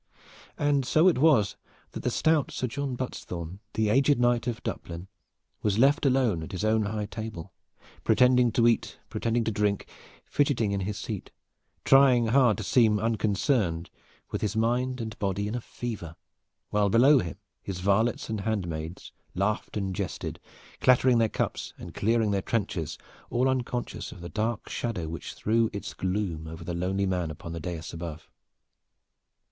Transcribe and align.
And 0.57 0.83
so 0.83 1.07
it 1.07 1.19
was 1.19 1.57
that 1.91 2.09
stout 2.09 2.49
Sir 2.49 2.65
John 2.65 2.95
Buttesthorn, 2.97 3.59
the 3.75 3.89
aged 3.89 4.19
Knight 4.19 4.47
of 4.47 4.63
Duplin, 4.63 5.07
was 5.61 5.77
left 5.77 6.07
alone 6.07 6.41
at 6.41 6.53
his 6.53 6.65
own 6.65 6.85
high 6.85 7.05
table, 7.05 7.53
pretending 8.03 8.51
to 8.53 8.67
eat, 8.67 8.97
pretending 9.09 9.43
to 9.43 9.51
drink, 9.51 9.85
fidgeting 10.25 10.71
in 10.71 10.79
his 10.79 10.97
seat, 10.97 11.29
trying 11.85 12.29
hard 12.29 12.57
to 12.57 12.63
seem 12.63 12.97
unconcerned 12.97 13.91
with 14.31 14.41
his 14.41 14.55
mind 14.55 14.99
and 15.01 15.19
body 15.19 15.47
in 15.47 15.53
a 15.53 15.61
fever, 15.61 16.15
while 16.71 16.89
below 16.89 17.19
him 17.19 17.37
his 17.61 17.79
varlets 17.79 18.27
and 18.27 18.41
handmaids 18.41 19.11
laughed 19.35 19.77
and 19.77 19.95
jested, 19.95 20.39
clattering 20.79 21.19
their 21.19 21.29
cups 21.29 21.75
and 21.77 21.93
clearing 21.93 22.31
their 22.31 22.41
trenchers, 22.41 22.97
all 23.29 23.47
unconscious 23.47 24.11
of 24.11 24.21
the 24.21 24.29
dark 24.29 24.67
shadow 24.67 25.07
which 25.07 25.35
threw 25.35 25.69
its 25.71 25.93
gloom 25.93 26.47
over 26.47 26.63
the 26.63 26.73
lonely 26.73 27.05
man 27.05 27.29
upon 27.29 27.53
the 27.53 27.59
dais 27.59 27.93
above. 27.93 28.31